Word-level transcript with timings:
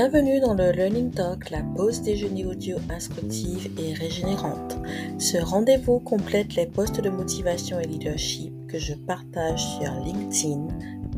Bienvenue 0.00 0.38
dans 0.38 0.54
le 0.54 0.70
Learning 0.70 1.10
Talk, 1.10 1.50
la 1.50 1.60
pause 1.74 2.02
déjeuner 2.02 2.46
audio 2.46 2.76
instructive 2.88 3.68
et 3.80 3.94
régénérante. 3.94 4.76
Ce 5.18 5.38
rendez-vous 5.38 5.98
complète 5.98 6.54
les 6.54 6.66
postes 6.66 7.00
de 7.00 7.10
motivation 7.10 7.80
et 7.80 7.86
leadership 7.88 8.52
que 8.68 8.78
je 8.78 8.94
partage 8.94 9.60
sur 9.60 9.92
LinkedIn 10.04 10.68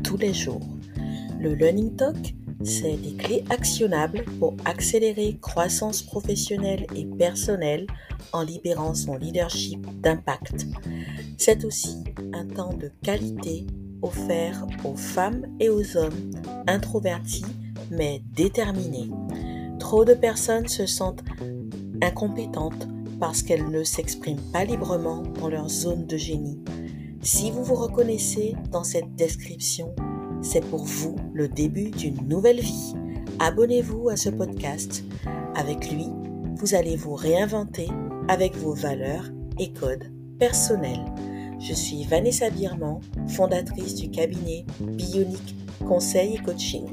tous 0.03 0.17
les 0.17 0.33
jours. 0.33 0.67
Le 1.39 1.53
Learning 1.53 1.95
Talk, 1.95 2.33
c'est 2.63 2.97
des 2.97 3.13
clés 3.13 3.43
actionnables 3.51 4.25
pour 4.39 4.55
accélérer 4.65 5.37
croissance 5.39 6.01
professionnelle 6.01 6.87
et 6.95 7.05
personnelle 7.05 7.85
en 8.33 8.41
libérant 8.41 8.95
son 8.95 9.15
leadership 9.15 9.85
d'impact. 10.01 10.65
C'est 11.37 11.65
aussi 11.65 12.03
un 12.33 12.47
temps 12.47 12.73
de 12.73 12.89
qualité 13.03 13.67
offert 14.01 14.65
aux 14.83 14.95
femmes 14.95 15.45
et 15.59 15.69
aux 15.69 15.97
hommes 15.97 16.31
introvertis 16.65 17.45
mais 17.91 18.23
déterminés. 18.33 19.11
Trop 19.79 20.05
de 20.05 20.13
personnes 20.13 20.67
se 20.67 20.85
sentent 20.85 21.23
incompétentes 22.01 22.87
parce 23.19 23.43
qu'elles 23.43 23.69
ne 23.69 23.83
s'expriment 23.83 24.41
pas 24.51 24.65
librement 24.65 25.21
dans 25.39 25.49
leur 25.49 25.69
zone 25.69 26.07
de 26.07 26.17
génie. 26.17 26.59
Si 27.21 27.51
vous 27.51 27.63
vous 27.63 27.75
reconnaissez 27.75 28.55
dans 28.71 28.83
cette 28.83 29.15
description, 29.15 29.93
c'est 30.41 30.65
pour 30.65 30.85
vous 30.85 31.15
le 31.33 31.47
début 31.47 31.91
d'une 31.91 32.27
nouvelle 32.27 32.59
vie. 32.59 32.95
Abonnez-vous 33.39 34.09
à 34.09 34.17
ce 34.17 34.29
podcast. 34.29 35.03
Avec 35.53 35.91
lui, 35.91 36.07
vous 36.55 36.73
allez 36.73 36.95
vous 36.95 37.13
réinventer 37.13 37.87
avec 38.27 38.55
vos 38.55 38.73
valeurs 38.73 39.29
et 39.59 39.71
codes 39.71 40.11
personnels. 40.39 41.05
Je 41.59 41.73
suis 41.73 42.05
Vanessa 42.05 42.49
Birman, 42.49 42.99
fondatrice 43.27 43.93
du 43.93 44.09
cabinet 44.09 44.65
Bionic 44.79 45.55
Conseil 45.87 46.35
et 46.35 46.39
Coaching. 46.39 46.87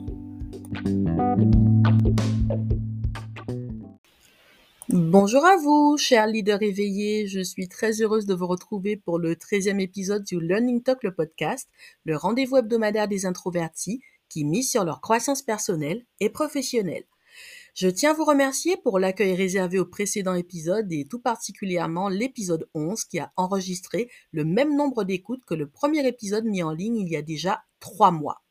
Bonjour 4.90 5.44
à 5.44 5.56
vous, 5.56 5.96
chers 5.96 6.26
leaders 6.26 6.62
éveillés. 6.62 7.26
Je 7.26 7.40
suis 7.40 7.68
très 7.68 8.02
heureuse 8.02 8.26
de 8.26 8.34
vous 8.34 8.46
retrouver 8.46 8.96
pour 8.96 9.18
le 9.18 9.34
13e 9.34 9.80
épisode 9.80 10.24
du 10.24 10.40
Learning 10.40 10.82
Talk, 10.82 11.02
le 11.02 11.14
podcast, 11.14 11.68
le 12.04 12.16
rendez-vous 12.16 12.58
hebdomadaire 12.58 13.08
des 13.08 13.24
introvertis 13.24 14.00
qui 14.28 14.44
misent 14.44 14.70
sur 14.70 14.84
leur 14.84 15.00
croissance 15.00 15.42
personnelle 15.42 16.04
et 16.20 16.28
professionnelle. 16.28 17.04
Je 17.74 17.88
tiens 17.88 18.10
à 18.10 18.14
vous 18.14 18.24
remercier 18.24 18.76
pour 18.76 18.98
l'accueil 18.98 19.34
réservé 19.34 19.78
au 19.78 19.86
précédent 19.86 20.34
épisode 20.34 20.92
et 20.92 21.06
tout 21.06 21.20
particulièrement 21.20 22.08
l'épisode 22.08 22.68
11 22.74 23.04
qui 23.04 23.18
a 23.20 23.32
enregistré 23.36 24.10
le 24.32 24.44
même 24.44 24.76
nombre 24.76 25.04
d'écoutes 25.04 25.44
que 25.44 25.54
le 25.54 25.68
premier 25.68 26.06
épisode 26.06 26.44
mis 26.44 26.62
en 26.62 26.72
ligne 26.72 26.96
il 26.96 27.08
y 27.08 27.16
a 27.16 27.22
déjà 27.22 27.62
trois 27.80 28.10
mois. 28.10 28.42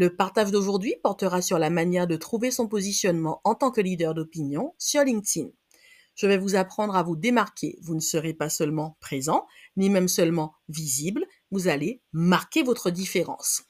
Le 0.00 0.14
partage 0.14 0.52
d'aujourd'hui 0.52 0.94
portera 1.02 1.42
sur 1.42 1.58
la 1.58 1.70
manière 1.70 2.06
de 2.06 2.14
trouver 2.14 2.52
son 2.52 2.68
positionnement 2.68 3.40
en 3.42 3.56
tant 3.56 3.72
que 3.72 3.80
leader 3.80 4.14
d'opinion 4.14 4.72
sur 4.78 5.02
LinkedIn. 5.02 5.48
Je 6.14 6.28
vais 6.28 6.38
vous 6.38 6.54
apprendre 6.54 6.94
à 6.94 7.02
vous 7.02 7.16
démarquer. 7.16 7.80
Vous 7.82 7.96
ne 7.96 8.00
serez 8.00 8.32
pas 8.32 8.48
seulement 8.48 8.96
présent, 9.00 9.44
ni 9.76 9.90
même 9.90 10.06
seulement 10.06 10.54
visible, 10.68 11.26
vous 11.50 11.66
allez 11.66 12.00
marquer 12.12 12.62
votre 12.62 12.90
différence. 12.90 13.64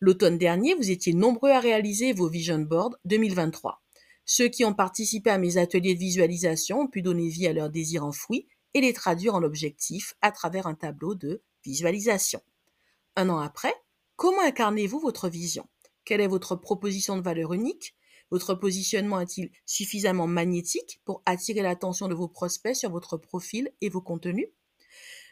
L'automne 0.00 0.38
dernier, 0.38 0.74
vous 0.74 0.90
étiez 0.90 1.12
nombreux 1.12 1.50
à 1.50 1.60
réaliser 1.60 2.14
vos 2.14 2.30
Vision 2.30 2.60
Board 2.60 2.96
2023. 3.04 3.82
Ceux 4.24 4.48
qui 4.48 4.64
ont 4.64 4.72
participé 4.72 5.28
à 5.28 5.36
mes 5.36 5.58
ateliers 5.58 5.92
de 5.92 6.00
visualisation 6.00 6.80
ont 6.80 6.88
pu 6.88 7.02
donner 7.02 7.28
vie 7.28 7.46
à 7.46 7.52
leurs 7.52 7.68
désirs 7.68 8.06
enfouis 8.06 8.48
et 8.72 8.80
les 8.80 8.94
traduire 8.94 9.34
en 9.34 9.42
objectifs 9.42 10.14
à 10.22 10.32
travers 10.32 10.66
un 10.66 10.74
tableau 10.74 11.14
de 11.14 11.42
visualisation. 11.62 12.40
Un 13.16 13.28
an 13.28 13.38
après, 13.38 13.74
Comment 14.16 14.42
incarnez-vous 14.42 15.00
votre 15.00 15.28
vision? 15.28 15.66
Quelle 16.04 16.20
est 16.20 16.26
votre 16.26 16.56
proposition 16.56 17.16
de 17.16 17.22
valeur 17.22 17.52
unique? 17.52 17.94
Votre 18.30 18.54
positionnement 18.54 19.20
est-il 19.20 19.50
suffisamment 19.64 20.26
magnétique 20.26 21.00
pour 21.04 21.22
attirer 21.24 21.62
l'attention 21.62 22.08
de 22.08 22.14
vos 22.14 22.28
prospects 22.28 22.76
sur 22.76 22.90
votre 22.90 23.16
profil 23.16 23.72
et 23.80 23.88
vos 23.88 24.00
contenus? 24.00 24.48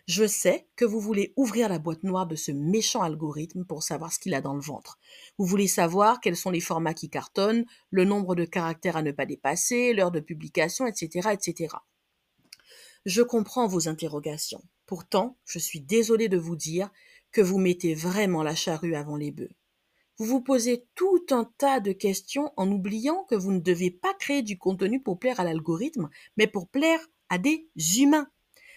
Je 0.09 0.27
sais 0.27 0.66
que 0.75 0.84
vous 0.84 0.99
voulez 0.99 1.32
ouvrir 1.37 1.69
la 1.69 1.78
boîte 1.78 2.03
noire 2.03 2.27
de 2.27 2.34
ce 2.34 2.50
méchant 2.50 3.03
algorithme 3.03 3.65
pour 3.65 3.82
savoir 3.82 4.12
ce 4.12 4.19
qu'il 4.19 4.34
a 4.34 4.41
dans 4.41 4.55
le 4.55 4.61
ventre. 4.61 4.99
Vous 5.38 5.47
voulez 5.47 5.69
savoir 5.69 6.21
quels 6.21 6.37
sont 6.37 6.50
les 6.50 6.61
formats 6.61 6.94
qui 6.94 7.09
cartonnent, 7.09 7.65
le 7.91 8.05
nombre 8.05 8.34
de 8.34 8.44
caractères 8.44 8.97
à 8.97 9.03
ne 9.03 9.12
pas 9.12 9.27
dépasser, 9.27 9.93
l'heure 9.93 10.11
de 10.11 10.21
publication, 10.21 10.87
etc., 10.87 11.28
etc. 11.32 11.77
Je 13.05 13.22
comprends 13.22 13.69
vos 13.69 13.88
interrogations. 13.88 14.62
Pourtant, 14.87 15.37
je 15.44 15.59
suis 15.59 15.81
désolée 15.81 16.28
de 16.28 16.38
vous 16.38 16.56
dire 16.56 16.91
que 17.31 17.41
vous 17.41 17.59
mettez 17.59 17.94
vraiment 17.94 18.43
la 18.43 18.55
charrue 18.55 18.97
avant 18.97 19.16
les 19.16 19.31
bœufs. 19.31 19.55
Vous 20.19 20.27
vous 20.27 20.41
posez 20.43 20.87
tout 20.95 21.25
un 21.31 21.50
tas 21.59 21.81
de 21.81 21.93
questions 21.93 22.53
en 22.56 22.71
oubliant 22.71 23.25
que 23.25 23.34
vous 23.34 23.53
ne 23.53 23.61
devez 23.61 23.91
pas 23.91 24.15
créer 24.15 24.43
du 24.43 24.59
contenu 24.59 25.03
pour 25.03 25.19
plaire 25.19 25.41
à 25.41 25.45
l'algorithme, 25.45 26.11
mais 26.37 26.47
pour 26.47 26.69
plaire 26.69 27.00
à 27.28 27.39
des 27.39 27.69
humains. 27.99 28.28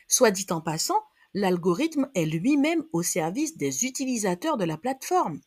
Soit 0.08 0.32
dit 0.32 0.48
en 0.50 0.62
passant, 0.62 1.02
l'algorithme 1.34 2.10
est 2.16 2.26
lui-même 2.26 2.86
au 2.94 3.04
service 3.04 3.58
des 3.58 3.86
utilisateurs 3.86 4.58
de 4.58 4.66
la 4.66 4.78
plateforme. 4.78 5.42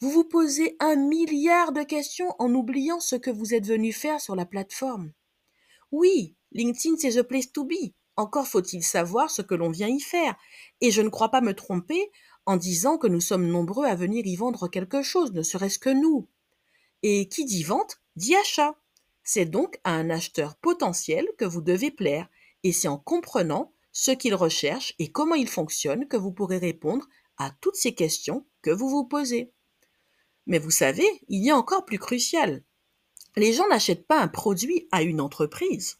Vous 0.00 0.10
vous 0.10 0.24
posez 0.24 0.76
un 0.78 0.94
milliard 0.94 1.72
de 1.72 1.82
questions 1.82 2.34
en 2.38 2.54
oubliant 2.54 3.00
ce 3.00 3.16
que 3.16 3.30
vous 3.30 3.54
êtes 3.54 3.66
venu 3.66 3.92
faire 3.92 4.20
sur 4.20 4.36
la 4.36 4.46
plateforme. 4.46 5.12
Oui, 5.90 6.36
LinkedIn, 6.52 6.96
c'est 6.98 7.20
the 7.20 7.22
place 7.22 7.50
to 7.50 7.64
be. 7.64 7.94
Encore 8.16 8.46
faut-il 8.46 8.82
savoir 8.82 9.30
ce 9.30 9.42
que 9.42 9.54
l'on 9.54 9.70
vient 9.70 9.88
y 9.88 10.00
faire. 10.00 10.36
Et 10.80 10.90
je 10.90 11.02
ne 11.02 11.08
crois 11.08 11.30
pas 11.30 11.40
me 11.40 11.54
tromper 11.54 12.10
en 12.48 12.56
disant 12.56 12.96
que 12.96 13.06
nous 13.06 13.20
sommes 13.20 13.46
nombreux 13.46 13.84
à 13.84 13.94
venir 13.94 14.26
y 14.26 14.34
vendre 14.34 14.68
quelque 14.68 15.02
chose, 15.02 15.32
ne 15.34 15.42
serait-ce 15.42 15.78
que 15.78 15.90
nous. 15.90 16.26
Et 17.02 17.28
qui 17.28 17.44
dit 17.44 17.62
vente, 17.62 18.00
dit 18.16 18.34
achat. 18.36 18.74
C'est 19.22 19.44
donc 19.44 19.78
à 19.84 19.92
un 19.92 20.08
acheteur 20.08 20.56
potentiel 20.56 21.28
que 21.36 21.44
vous 21.44 21.60
devez 21.60 21.90
plaire, 21.90 22.26
et 22.64 22.72
c'est 22.72 22.88
en 22.88 22.96
comprenant 22.96 23.74
ce 23.92 24.12
qu'il 24.12 24.34
recherche 24.34 24.94
et 24.98 25.12
comment 25.12 25.34
il 25.34 25.46
fonctionne 25.46 26.08
que 26.08 26.16
vous 26.16 26.32
pourrez 26.32 26.56
répondre 26.56 27.06
à 27.36 27.50
toutes 27.60 27.76
ces 27.76 27.94
questions 27.94 28.46
que 28.62 28.70
vous 28.70 28.88
vous 28.88 29.04
posez. 29.04 29.52
Mais 30.46 30.58
vous 30.58 30.70
savez, 30.70 31.06
il 31.28 31.44
y 31.44 31.50
a 31.50 31.56
encore 31.56 31.84
plus 31.84 31.98
crucial. 31.98 32.64
Les 33.36 33.52
gens 33.52 33.68
n'achètent 33.68 34.06
pas 34.06 34.22
un 34.22 34.28
produit 34.28 34.88
à 34.90 35.02
une 35.02 35.20
entreprise. 35.20 35.98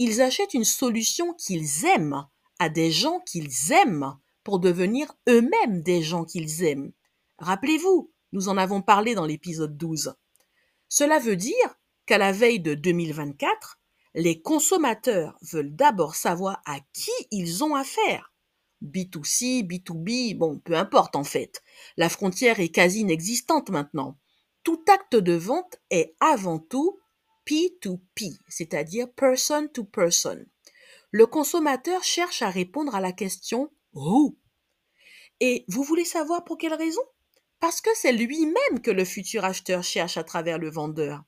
Ils 0.00 0.20
achètent 0.20 0.54
une 0.54 0.64
solution 0.64 1.32
qu'ils 1.34 1.84
aiment 1.84 2.26
à 2.58 2.70
des 2.70 2.90
gens 2.90 3.20
qu'ils 3.20 3.70
aiment 3.70 4.18
pour 4.46 4.60
devenir 4.60 5.12
eux-mêmes 5.28 5.82
des 5.82 6.04
gens 6.04 6.24
qu'ils 6.24 6.62
aiment. 6.62 6.92
Rappelez-vous, 7.38 8.12
nous 8.30 8.48
en 8.48 8.56
avons 8.56 8.80
parlé 8.80 9.16
dans 9.16 9.26
l'épisode 9.26 9.76
12. 9.76 10.14
Cela 10.88 11.18
veut 11.18 11.34
dire 11.34 11.74
qu'à 12.06 12.16
la 12.16 12.30
veille 12.30 12.60
de 12.60 12.74
2024, 12.74 13.80
les 14.14 14.40
consommateurs 14.40 15.36
veulent 15.42 15.74
d'abord 15.74 16.14
savoir 16.14 16.62
à 16.64 16.78
qui 16.92 17.10
ils 17.32 17.64
ont 17.64 17.74
affaire. 17.74 18.32
B2C, 18.84 19.66
B2B, 19.66 20.38
bon, 20.38 20.60
peu 20.60 20.76
importe 20.76 21.16
en 21.16 21.24
fait. 21.24 21.60
La 21.96 22.08
frontière 22.08 22.60
est 22.60 22.68
quasi 22.68 23.00
inexistante 23.00 23.70
maintenant. 23.70 24.16
Tout 24.62 24.80
acte 24.86 25.16
de 25.16 25.34
vente 25.34 25.80
est 25.90 26.14
avant 26.20 26.60
tout 26.60 27.00
P2P, 27.48 28.38
c'est-à-dire 28.46 29.12
person 29.12 29.66
to 29.66 29.82
person. 29.82 30.46
Le 31.10 31.26
consommateur 31.26 32.04
cherche 32.04 32.42
à 32.42 32.50
répondre 32.50 32.94
à 32.94 33.00
la 33.00 33.10
question 33.10 33.72
Et 35.40 35.64
vous 35.68 35.82
voulez 35.82 36.04
savoir 36.04 36.44
pour 36.44 36.58
quelle 36.58 36.74
raison? 36.74 37.02
Parce 37.60 37.80
que 37.80 37.90
c'est 37.94 38.12
lui-même 38.12 38.80
que 38.82 38.90
le 38.90 39.04
futur 39.04 39.44
acheteur 39.44 39.82
cherche 39.82 40.16
à 40.16 40.24
travers 40.24 40.58
le 40.58 40.70
vendeur. 40.70 41.24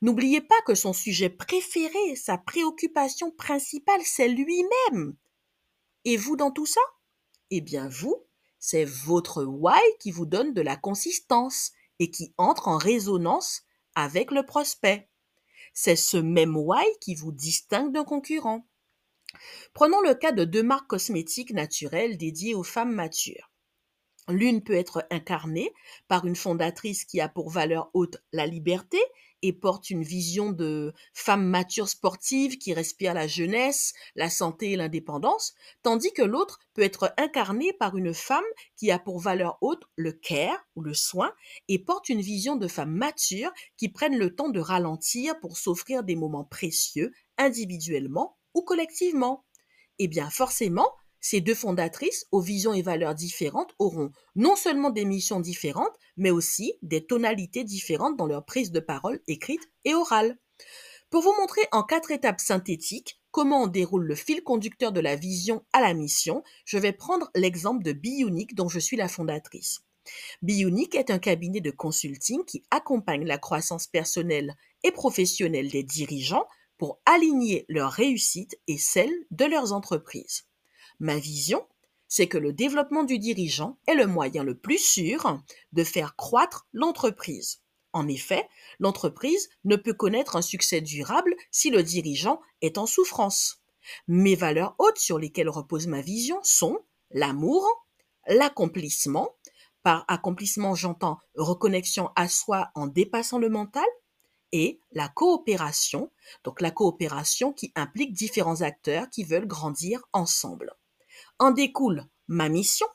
N'oubliez 0.00 0.40
pas 0.40 0.60
que 0.66 0.74
son 0.74 0.92
sujet 0.92 1.30
préféré, 1.30 2.16
sa 2.16 2.36
préoccupation 2.36 3.30
principale, 3.30 4.02
c'est 4.04 4.28
lui-même. 4.28 5.16
Et 6.04 6.16
vous 6.16 6.36
dans 6.36 6.50
tout 6.50 6.66
ça? 6.66 6.80
Eh 7.50 7.60
bien 7.60 7.88
vous, 7.88 8.26
c'est 8.58 8.84
votre 8.84 9.44
why 9.44 9.80
qui 10.00 10.10
vous 10.10 10.26
donne 10.26 10.52
de 10.52 10.62
la 10.62 10.76
consistance 10.76 11.72
et 11.98 12.10
qui 12.10 12.34
entre 12.36 12.68
en 12.68 12.76
résonance 12.76 13.62
avec 13.94 14.30
le 14.30 14.44
prospect. 14.44 15.08
C'est 15.74 15.96
ce 15.96 16.16
même 16.16 16.56
why 16.56 16.84
qui 17.00 17.14
vous 17.14 17.32
distingue 17.32 17.92
d'un 17.92 18.04
concurrent. 18.04 18.66
Prenons 19.74 20.00
le 20.02 20.14
cas 20.14 20.32
de 20.32 20.44
deux 20.44 20.62
marques 20.62 20.88
cosmétiques 20.88 21.52
naturelles 21.52 22.18
dédiées 22.18 22.54
aux 22.54 22.62
femmes 22.62 22.92
matures. 22.92 23.50
L'une 24.28 24.62
peut 24.62 24.74
être 24.74 25.04
incarnée 25.10 25.72
par 26.06 26.26
une 26.26 26.36
fondatrice 26.36 27.04
qui 27.04 27.20
a 27.20 27.28
pour 27.28 27.50
valeur 27.50 27.90
haute 27.92 28.18
la 28.32 28.46
liberté 28.46 28.98
et 29.42 29.52
porte 29.52 29.90
une 29.90 30.04
vision 30.04 30.52
de 30.52 30.92
femme 31.12 31.44
mature 31.44 31.88
sportive 31.88 32.58
qui 32.58 32.74
respire 32.74 33.14
la 33.14 33.26
jeunesse, 33.26 33.92
la 34.14 34.30
santé 34.30 34.70
et 34.70 34.76
l'indépendance, 34.76 35.54
tandis 35.82 36.12
que 36.12 36.22
l'autre 36.22 36.60
peut 36.74 36.82
être 36.82 37.12
incarnée 37.18 37.72
par 37.72 37.96
une 37.96 38.14
femme 38.14 38.44
qui 38.76 38.92
a 38.92 39.00
pour 39.00 39.18
valeur 39.18 39.58
haute 39.60 39.82
le 39.96 40.12
care 40.12 40.64
ou 40.76 40.82
le 40.82 40.94
soin 40.94 41.34
et 41.66 41.80
porte 41.80 42.08
une 42.08 42.20
vision 42.20 42.54
de 42.54 42.68
femme 42.68 42.94
mature 42.94 43.50
qui 43.76 43.88
prenne 43.88 44.16
le 44.16 44.34
temps 44.34 44.50
de 44.50 44.60
ralentir 44.60 45.38
pour 45.40 45.56
s'offrir 45.56 46.04
des 46.04 46.14
moments 46.14 46.44
précieux 46.44 47.12
individuellement 47.38 48.36
ou 48.54 48.62
collectivement. 48.62 49.44
Eh 49.98 50.08
bien 50.08 50.30
forcément, 50.30 50.90
Ces 51.24 51.40
deux 51.40 51.54
fondatrices, 51.54 52.26
aux 52.32 52.40
visions 52.40 52.72
et 52.74 52.82
valeurs 52.82 53.14
différentes, 53.14 53.74
auront 53.78 54.10
non 54.34 54.56
seulement 54.56 54.90
des 54.90 55.04
missions 55.04 55.38
différentes, 55.38 55.96
mais 56.16 56.32
aussi 56.32 56.74
des 56.82 57.06
tonalités 57.06 57.62
différentes 57.62 58.16
dans 58.16 58.26
leur 58.26 58.44
prise 58.44 58.72
de 58.72 58.80
parole 58.80 59.20
écrite 59.28 59.70
et 59.84 59.94
orale. 59.94 60.36
Pour 61.10 61.22
vous 61.22 61.34
montrer 61.40 61.60
en 61.70 61.84
quatre 61.84 62.10
étapes 62.10 62.40
synthétiques 62.40 63.20
comment 63.30 63.62
on 63.62 63.66
déroule 63.68 64.04
le 64.04 64.16
fil 64.16 64.42
conducteur 64.42 64.90
de 64.90 65.00
la 65.00 65.14
vision 65.14 65.64
à 65.72 65.80
la 65.80 65.94
mission, 65.94 66.42
je 66.64 66.76
vais 66.76 66.92
prendre 66.92 67.30
l'exemple 67.36 67.84
de 67.84 67.92
Bionic 67.92 68.56
dont 68.56 68.68
je 68.68 68.80
suis 68.80 68.96
la 68.96 69.08
fondatrice. 69.08 69.80
Bionic 70.42 70.96
est 70.96 71.10
un 71.10 71.20
cabinet 71.20 71.60
de 71.60 71.70
consulting 71.70 72.44
qui 72.44 72.64
accompagne 72.72 73.24
la 73.24 73.38
croissance 73.38 73.86
personnelle 73.86 74.56
et 74.82 74.90
professionnelle 74.90 75.70
des 75.70 75.84
dirigeants 75.84 76.48
pour 76.82 77.00
aligner 77.06 77.64
leur 77.68 77.92
réussite 77.92 78.58
et 78.66 78.76
celle 78.76 79.14
de 79.30 79.44
leurs 79.44 79.72
entreprises. 79.72 80.48
Ma 80.98 81.16
vision, 81.16 81.64
c'est 82.08 82.26
que 82.26 82.38
le 82.38 82.52
développement 82.52 83.04
du 83.04 83.20
dirigeant 83.20 83.78
est 83.86 83.94
le 83.94 84.08
moyen 84.08 84.42
le 84.42 84.58
plus 84.58 84.80
sûr 84.80 85.40
de 85.72 85.84
faire 85.84 86.16
croître 86.16 86.66
l'entreprise. 86.72 87.60
En 87.92 88.08
effet, 88.08 88.48
l'entreprise 88.80 89.48
ne 89.62 89.76
peut 89.76 89.94
connaître 89.94 90.34
un 90.34 90.42
succès 90.42 90.80
durable 90.80 91.36
si 91.52 91.70
le 91.70 91.84
dirigeant 91.84 92.40
est 92.62 92.78
en 92.78 92.86
souffrance. 92.86 93.62
Mes 94.08 94.34
valeurs 94.34 94.74
hautes 94.78 94.98
sur 94.98 95.20
lesquelles 95.20 95.50
repose 95.50 95.86
ma 95.86 96.00
vision 96.00 96.40
sont 96.42 96.80
l'amour, 97.12 97.64
l'accomplissement, 98.26 99.36
par 99.84 100.04
accomplissement 100.08 100.74
j'entends 100.74 101.20
reconnexion 101.36 102.10
à 102.16 102.26
soi 102.26 102.72
en 102.74 102.88
dépassant 102.88 103.38
le 103.38 103.50
mental, 103.50 103.86
et 104.52 104.80
la 104.92 105.08
coopération, 105.08 106.10
donc 106.44 106.60
la 106.60 106.70
coopération 106.70 107.52
qui 107.52 107.72
implique 107.74 108.12
différents 108.12 108.62
acteurs 108.62 109.08
qui 109.10 109.24
veulent 109.24 109.46
grandir 109.46 110.02
ensemble. 110.12 110.74
En 111.38 111.50
découle 111.50 112.06
ma 112.28 112.48
mission, 112.48 112.86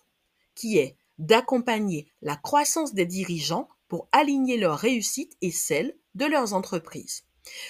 qui 0.56 0.78
est 0.78 0.96
d'accompagner 1.18 2.12
la 2.22 2.36
croissance 2.36 2.94
des 2.94 3.06
dirigeants 3.06 3.68
pour 3.88 4.08
aligner 4.12 4.58
leur 4.58 4.78
réussite 4.78 5.36
et 5.42 5.52
celle 5.52 5.96
de 6.16 6.26
leurs 6.26 6.54
entreprises. 6.54 7.24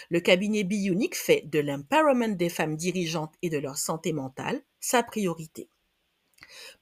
Le 0.09 0.19
cabinet 0.19 0.63
Bionic 0.63 1.15
fait 1.15 1.41
de 1.45 1.59
l'empowerment 1.59 2.35
des 2.35 2.49
femmes 2.49 2.75
dirigeantes 2.75 3.35
et 3.41 3.49
de 3.49 3.57
leur 3.57 3.77
santé 3.77 4.11
mentale 4.13 4.61
sa 4.79 5.03
priorité. 5.03 5.69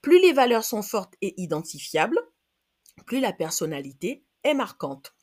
Plus 0.02 0.22
les 0.22 0.34
valeurs 0.34 0.64
sont 0.64 0.82
fortes 0.82 1.16
et 1.22 1.34
identifiables, 1.42 2.20
plus 3.06 3.20
la 3.20 3.34
personnalité 3.34 4.24
est 4.44 4.54
marquante. 4.54 5.16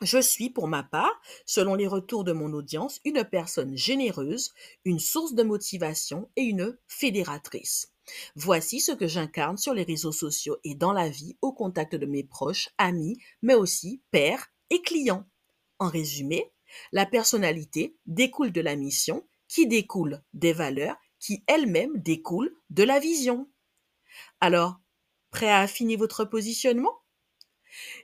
Je 0.00 0.20
suis, 0.20 0.50
pour 0.50 0.68
ma 0.68 0.82
part, 0.82 1.20
selon 1.44 1.74
les 1.74 1.86
retours 1.86 2.24
de 2.24 2.32
mon 2.32 2.52
audience, 2.52 3.00
une 3.04 3.24
personne 3.24 3.76
généreuse, 3.76 4.52
une 4.84 5.00
source 5.00 5.34
de 5.34 5.42
motivation 5.42 6.30
et 6.36 6.42
une 6.42 6.76
fédératrice. 6.86 7.92
Voici 8.36 8.80
ce 8.80 8.92
que 8.92 9.06
j'incarne 9.06 9.56
sur 9.58 9.74
les 9.74 9.82
réseaux 9.82 10.12
sociaux 10.12 10.56
et 10.64 10.74
dans 10.74 10.92
la 10.92 11.08
vie 11.08 11.36
au 11.42 11.52
contact 11.52 11.94
de 11.94 12.06
mes 12.06 12.24
proches, 12.24 12.70
amis, 12.78 13.18
mais 13.42 13.54
aussi 13.54 14.02
pères 14.10 14.46
et 14.70 14.82
clients. 14.82 15.26
En 15.78 15.88
résumé, 15.88 16.50
la 16.92 17.06
personnalité 17.06 17.96
découle 18.06 18.52
de 18.52 18.60
la 18.60 18.76
mission, 18.76 19.26
qui 19.48 19.66
découle 19.66 20.22
des 20.32 20.52
valeurs, 20.52 20.96
qui 21.18 21.42
elles-mêmes 21.46 21.98
découlent 22.00 22.54
de 22.70 22.84
la 22.84 23.00
vision. 23.00 23.48
Alors, 24.40 24.80
prêt 25.30 25.48
à 25.48 25.60
affiner 25.60 25.96
votre 25.96 26.24
positionnement? 26.24 26.94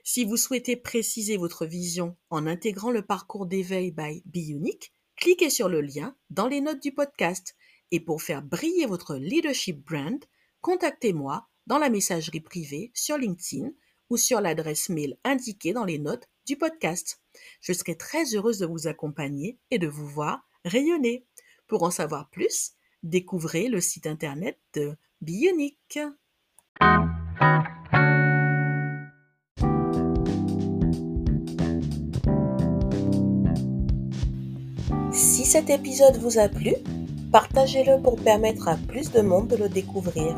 Si 0.03 0.25
vous 0.25 0.37
souhaitez 0.37 0.75
préciser 0.75 1.37
votre 1.37 1.65
vision 1.65 2.15
en 2.29 2.47
intégrant 2.47 2.91
le 2.91 3.01
parcours 3.01 3.45
d'éveil 3.45 3.91
by 3.91 4.23
Bionic, 4.25 4.93
cliquez 5.15 5.49
sur 5.49 5.69
le 5.69 5.81
lien 5.81 6.15
dans 6.29 6.47
les 6.47 6.61
notes 6.61 6.81
du 6.81 6.91
podcast. 6.91 7.55
Et 7.91 7.99
pour 7.99 8.21
faire 8.21 8.41
briller 8.41 8.85
votre 8.85 9.15
leadership 9.15 9.85
brand, 9.85 10.23
contactez-moi 10.61 11.47
dans 11.67 11.77
la 11.77 11.89
messagerie 11.89 12.41
privée 12.41 12.91
sur 12.93 13.17
LinkedIn 13.17 13.71
ou 14.09 14.17
sur 14.17 14.41
l'adresse 14.41 14.89
mail 14.89 15.17
indiquée 15.23 15.73
dans 15.73 15.85
les 15.85 15.99
notes 15.99 16.29
du 16.45 16.57
podcast. 16.57 17.21
Je 17.61 17.73
serai 17.73 17.95
très 17.95 18.35
heureuse 18.35 18.59
de 18.59 18.65
vous 18.65 18.87
accompagner 18.87 19.57
et 19.71 19.79
de 19.79 19.87
vous 19.87 20.07
voir 20.07 20.47
rayonner. 20.63 21.25
Pour 21.67 21.83
en 21.83 21.91
savoir 21.91 22.29
plus, 22.29 22.73
découvrez 23.03 23.67
le 23.67 23.81
site 23.81 24.07
internet 24.07 24.59
de 24.73 24.95
Bionic. 25.21 25.99
Cet 35.55 35.69
épisode 35.69 36.17
vous 36.17 36.37
a 36.37 36.49
plu, 36.49 36.73
partagez-le 37.31 38.01
pour 38.01 38.17
permettre 38.17 38.67
à 38.67 38.75
plus 38.75 39.09
de 39.13 39.21
monde 39.21 39.47
de 39.47 39.55
le 39.55 39.69
découvrir. 39.69 40.37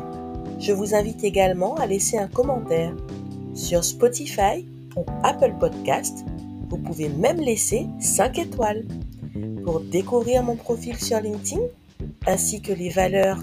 Je 0.60 0.72
vous 0.72 0.94
invite 0.94 1.24
également 1.24 1.74
à 1.74 1.86
laisser 1.86 2.16
un 2.18 2.28
commentaire 2.28 2.94
sur 3.52 3.82
Spotify 3.82 4.64
ou 4.94 5.04
Apple 5.24 5.54
Podcast. 5.58 6.24
Vous 6.68 6.78
pouvez 6.78 7.08
même 7.08 7.40
laisser 7.40 7.88
5 7.98 8.38
étoiles. 8.38 8.84
Pour 9.64 9.80
découvrir 9.80 10.44
mon 10.44 10.54
profil 10.54 10.96
sur 10.96 11.18
LinkedIn, 11.18 11.62
ainsi 12.28 12.62
que 12.62 12.72
les 12.72 12.90
valeurs 12.90 13.40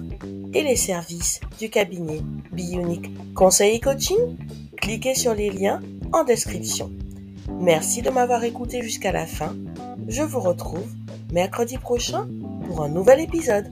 et 0.53 0.63
les 0.63 0.77
services 0.77 1.41
du 1.59 1.69
cabinet 1.69 2.21
Bionic 2.53 3.33
Conseil 3.33 3.75
et 3.75 3.79
Coaching, 3.81 4.37
cliquez 4.77 5.13
sur 5.13 5.35
les 5.35 5.49
liens 5.49 5.81
en 6.13 6.23
description. 6.23 6.89
Merci 7.59 8.01
de 8.01 8.11
m'avoir 8.11 8.45
écouté 8.45 8.81
jusqu'à 8.81 9.11
la 9.11 9.25
fin. 9.25 9.53
Je 10.07 10.21
vous 10.21 10.39
retrouve 10.39 10.87
mercredi 11.35 11.77
prochain 11.77 12.29
pour 12.65 12.81
un 12.81 12.87
nouvel 12.87 13.19
épisode. 13.19 13.67